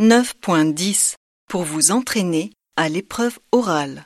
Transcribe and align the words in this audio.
9.10 0.00 1.16
pour 1.48 1.64
vous 1.64 1.90
entraîner 1.90 2.52
à 2.76 2.88
l'épreuve 2.88 3.40
orale. 3.50 4.04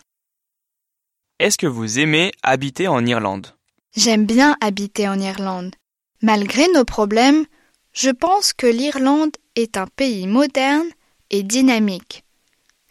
Est-ce 1.38 1.58
que 1.58 1.66
vous 1.66 1.98
aimez 1.98 2.32
habiter 2.42 2.88
en 2.88 3.04
Irlande? 3.04 3.48
J'aime 3.94 4.24
bien 4.24 4.56
habiter 4.62 5.06
en 5.06 5.20
Irlande. 5.20 5.74
Malgré 6.22 6.66
nos 6.68 6.86
problèmes, 6.86 7.44
je 7.92 8.08
pense 8.08 8.54
que 8.54 8.66
l'Irlande 8.66 9.36
est 9.54 9.76
un 9.76 9.86
pays 9.86 10.26
moderne 10.26 10.88
et 11.28 11.42
dynamique. 11.42 12.24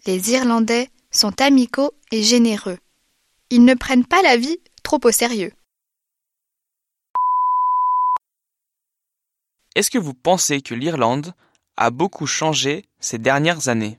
Les 0.05 0.33
Irlandais 0.33 0.89
sont 1.09 1.41
amicaux 1.41 1.93
et 2.11 2.21
généreux. 2.21 2.77
Ils 3.49 3.65
ne 3.65 3.73
prennent 3.73 4.05
pas 4.05 4.21
la 4.21 4.37
vie 4.37 4.59
trop 4.83 4.99
au 5.03 5.11
sérieux. 5.11 5.53
Est-ce 9.73 9.89
que 9.89 9.97
vous 9.97 10.13
pensez 10.13 10.61
que 10.61 10.75
l'Irlande 10.75 11.33
beaucoup 11.89 12.27
changé 12.27 12.85
ces 12.99 13.17
dernières 13.17 13.67
années 13.67 13.97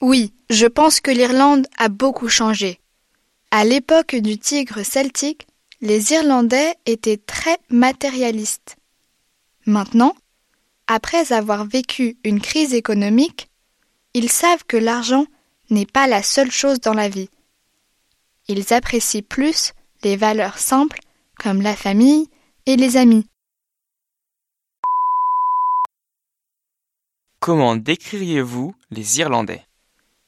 Oui, 0.00 0.32
je 0.50 0.66
pense 0.66 1.00
que 1.00 1.10
l'Irlande 1.10 1.66
a 1.78 1.88
beaucoup 1.88 2.28
changé. 2.28 2.80
À 3.50 3.64
l'époque 3.64 4.14
du 4.14 4.38
tigre 4.38 4.82
celtique, 4.82 5.46
les 5.80 6.12
Irlandais 6.12 6.74
étaient 6.86 7.16
très 7.16 7.56
matérialistes. 7.70 8.76
Maintenant, 9.64 10.14
après 10.86 11.32
avoir 11.32 11.64
vécu 11.64 12.16
une 12.24 12.40
crise 12.40 12.74
économique, 12.74 13.48
ils 14.14 14.30
savent 14.30 14.64
que 14.66 14.76
l'argent 14.76 15.26
n'est 15.70 15.86
pas 15.86 16.06
la 16.06 16.22
seule 16.22 16.50
chose 16.50 16.80
dans 16.80 16.94
la 16.94 17.08
vie. 17.08 17.30
Ils 18.48 18.72
apprécient 18.72 19.22
plus 19.22 19.72
les 20.02 20.16
valeurs 20.16 20.58
simples 20.58 21.00
comme 21.38 21.62
la 21.62 21.76
famille 21.76 22.28
et 22.66 22.76
les 22.76 22.96
amis. 22.96 23.26
Comment 27.48 27.76
décririez-vous 27.76 28.74
les 28.90 29.20
Irlandais? 29.20 29.64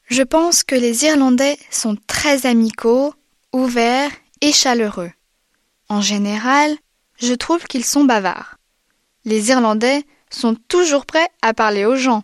Je 0.07 0.23
pense 0.23 0.63
que 0.63 0.75
les 0.75 1.05
Irlandais 1.05 1.59
sont 1.71 1.99
très 2.07 2.47
amicaux, 2.47 3.13
ouverts 3.53 4.11
et 4.41 4.53
chaleureux. 4.53 5.13
En 5.91 6.01
général, 6.01 6.75
je 7.19 7.35
trouve 7.35 7.65
qu'ils 7.65 7.85
sont 7.85 8.05
bavards. 8.05 8.57
Les 9.27 9.51
Irlandais 9.51 10.05
sont 10.31 10.55
toujours 10.55 11.05
prêts 11.05 11.29
à 11.43 11.53
parler 11.53 11.85
aux 11.85 11.95
gens. 11.95 12.23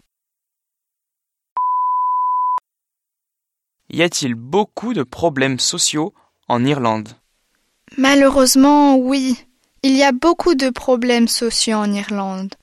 Y 3.90 4.00
a-t-il 4.00 4.34
beaucoup 4.34 4.94
de 4.94 5.02
problèmes 5.02 5.58
sociaux 5.58 6.14
en 6.48 6.64
Irlande? 6.64 7.10
Malheureusement, 7.98 8.96
oui. 8.96 9.44
Il 9.82 9.94
y 9.94 10.02
a 10.02 10.12
beaucoup 10.12 10.54
de 10.54 10.70
problèmes 10.70 11.28
sociaux 11.28 11.76
en 11.76 11.92
Irlande. 11.92 12.54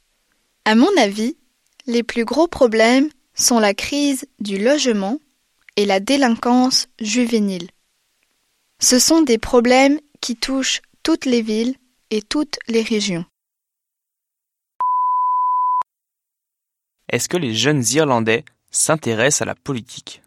À 0.66 0.74
mon 0.74 0.90
avis, 0.98 1.38
les 1.86 2.04
plus 2.04 2.26
gros 2.26 2.48
problèmes 2.48 3.10
sont 3.34 3.60
la 3.60 3.74
crise 3.74 4.26
du 4.40 4.58
logement 4.58 5.20
et 5.76 5.86
la 5.86 6.00
délinquance 6.00 6.88
juvénile. 7.00 7.70
Ce 8.80 9.00
sont 9.00 9.22
des 9.22 9.38
problèmes 9.38 10.00
qui 10.22 10.36
touchent 10.36 10.82
toutes 11.04 11.26
les 11.26 11.42
villes 11.42 11.76
et 12.12 12.22
toutes 12.22 12.60
les 12.68 12.84
régions. 12.84 13.26
Est-ce 17.10 17.30
que 17.30 17.38
les 17.38 17.54
jeunes 17.54 17.84
Irlandais 17.92 18.44
s'intéressent 18.72 19.42
à 19.42 19.46
la 19.46 19.56
politique? 19.56 20.22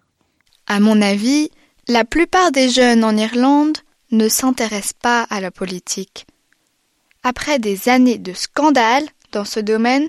À 0.67 0.81
mon 0.81 1.01
avis, 1.01 1.51
la 1.89 2.05
plupart 2.05 2.53
des 2.53 2.69
jeunes 2.69 3.05
en 3.05 3.17
Irlande 3.17 3.79
ne 4.11 4.29
s'intéressent 4.29 4.95
pas 5.01 5.23
à 5.23 5.41
la 5.41 5.51
politique. 5.51 6.27
Après 7.23 7.59
des 7.59 7.89
années 7.89 8.19
de 8.19 8.33
scandales 8.33 9.09
dans 9.33 9.45
ce 9.45 9.59
domaine, 9.59 10.09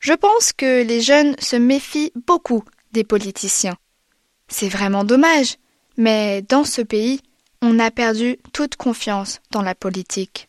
je 0.00 0.12
pense 0.12 0.52
que 0.52 0.82
les 0.82 1.00
jeunes 1.00 1.34
se 1.38 1.56
méfient 1.56 2.12
beaucoup 2.26 2.64
des 2.92 3.04
politiciens. 3.04 3.76
C'est 4.48 4.68
vraiment 4.68 5.04
dommage, 5.04 5.56
mais 5.96 6.42
dans 6.42 6.64
ce 6.64 6.82
pays, 6.82 7.20
on 7.60 7.78
a 7.78 7.90
perdu 7.90 8.38
toute 8.52 8.76
confiance 8.76 9.40
dans 9.50 9.62
la 9.62 9.74
politique. 9.74 10.47